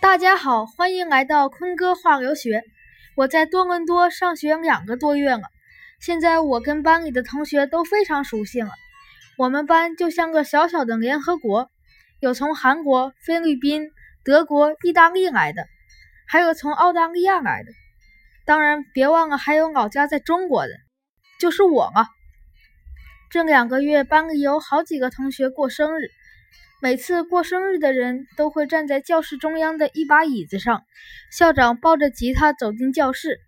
[0.00, 2.62] 大家好，欢迎来到坤哥话留学。
[3.16, 5.42] 我在多伦多上学两个多月了，
[6.00, 8.70] 现在我跟班里的同学都非常熟悉了。
[9.38, 11.70] 我们班就像个小小的联合国，
[12.20, 13.90] 有从韩国、菲律宾、
[14.22, 15.66] 德国、意大利来的，
[16.26, 17.72] 还有从澳大利亚来的。
[18.44, 20.72] 当然，别忘了还有老家在中国的，
[21.40, 22.06] 就是我了。
[23.30, 26.10] 这两个月，班里有好几个同学过生日。
[26.82, 30.84] 每次过生日的人都会站在教室中央的一把椅子上，
[31.32, 33.40] 校长抱着吉他走进教室，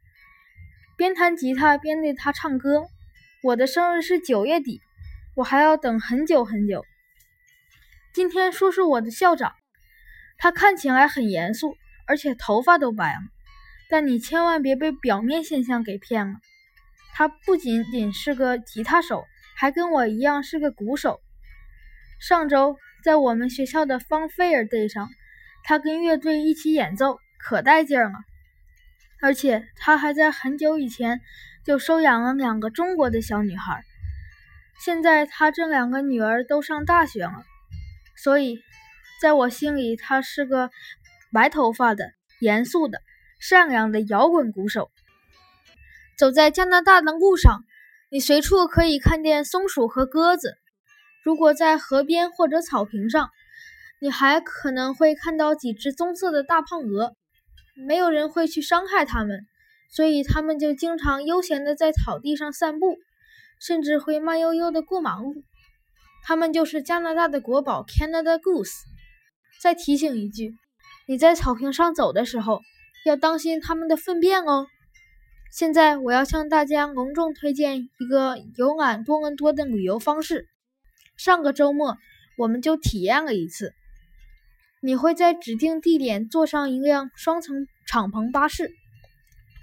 [0.97, 2.87] 边弹吉他边对他唱歌。
[3.43, 4.81] 我的生日是九月底，
[5.35, 6.87] 我还要等很久很久。
[8.15, 9.53] 今天说说我的校长，
[10.39, 13.21] 他看起来很严肃，而且头发都白了，
[13.91, 16.37] 但你千万别被表面现象给骗了。
[17.13, 21.21] 他不仅仅是个吉他手，还跟我一样是个鼓手。
[22.19, 22.79] 上周。
[23.03, 25.09] 在我们学校的 Fun Fair Day 上，
[25.65, 28.13] 他跟乐队一起演奏，可带劲了。
[29.21, 31.21] 而且他还在很久以前
[31.65, 33.83] 就收养了两个中国的小女孩。
[34.85, 37.45] 现在他这两个女儿都上大学了，
[38.17, 38.61] 所以
[39.21, 40.71] 在我心里，他是个
[41.33, 43.01] 白头发的、严肃的、
[43.41, 44.91] 善良的摇滚鼓手。
[46.17, 47.65] 走在加拿大的路上，
[48.11, 50.57] 你随处可以看见松鼠和鸽子。
[51.25, 53.31] 如果在河边或者草坪上，
[54.01, 57.15] 你还可能会看到几只棕色的大胖鹅。
[57.87, 59.47] 没有人会去伤害它们，
[59.91, 62.97] 所以它们就经常悠闲地在草地上散步，
[63.61, 65.35] 甚至会慢悠悠地过马路。
[66.25, 68.73] 它们就是加拿大的国宝 Canada Goose。
[69.61, 70.55] 再提醒一句，
[71.07, 72.61] 你在草坪上走的时候
[73.05, 74.67] 要当心它们的粪便哦。
[75.53, 80.47] 现在我要向大家隆重推荐一个游览多伦多的旅游方式。
[81.19, 81.99] 上个周末，
[82.37, 83.75] 我们就体验了一次。
[84.81, 88.71] 你会在指定地点坐上一辆双层敞篷巴士，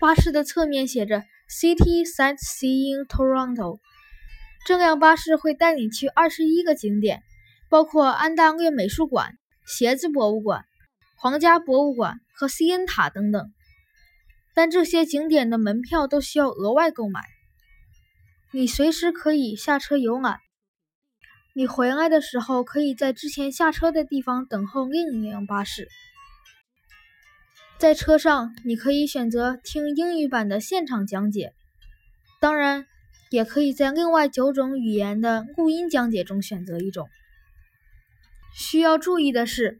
[0.02, 3.80] 巴士的侧面写着 “City Sightseeing Toronto”。
[4.66, 7.24] 这辆巴士会带你去二十一个景点，
[7.69, 10.66] 包括安大略美术馆、鞋子博物馆、
[11.16, 13.53] 皇家博物馆和西恩塔等等。
[14.53, 17.22] 但这些景点的门票都需要额外购买。
[18.51, 20.40] 你随时可以下车游览。
[21.58, 25.88] 你回来的时候，可以在之前下车的地方等候另一辆巴士。
[27.80, 31.54] 在车上，你可以选择听英语版的现场讲解，
[32.42, 32.86] 当然，
[33.30, 37.08] 也可以在另外九种语言的录音讲解中选择一种。
[38.54, 39.80] 需要注意的是，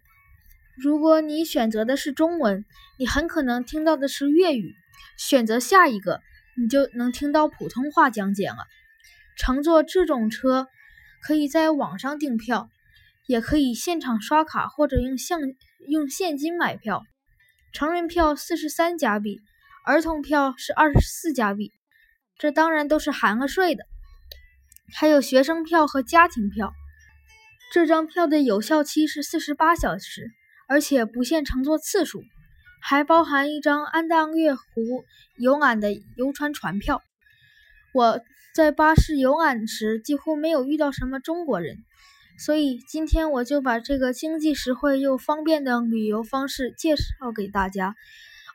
[0.78, 2.64] 如果你选择的是中文，
[2.98, 4.72] 你很可能听到的是粤语；
[5.18, 6.22] 选择下一个，
[6.56, 8.66] 你就能听到普通话讲解了。
[9.36, 10.70] 乘坐这种车。
[11.26, 12.70] 可以在网上订票，
[13.26, 15.40] 也可以现场刷卡或者用现
[15.88, 17.02] 用现金买票。
[17.74, 19.42] 成人票四十三加币，
[19.88, 21.72] 儿童票是二十四加币，
[22.38, 23.86] 这当然都是含了税的。
[24.94, 26.72] 还有学生票和家庭票，
[27.74, 30.30] 这张票的有效期是四十八小时，
[30.68, 32.24] 而且不限乘坐次数，
[32.84, 34.62] 还包含一张安大略湖
[35.38, 37.02] 游览的游船船票。
[37.96, 38.22] 我。
[38.56, 41.80] 在巴士游览时，几乎没有遇到什么中国人，
[42.40, 47.98] 所以今天我就把这个经济实惠又方便的旅游方式介绍给大家。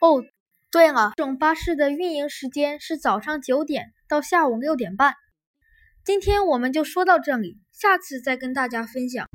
[0.01, 0.25] 哦，
[0.73, 5.13] 对了，这种巴士的运营时间是早上九点到下午六点半。
[6.03, 9.29] 今天我们就说到这里，下次再跟大家分享。